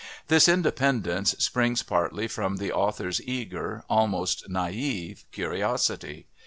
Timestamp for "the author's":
2.57-3.21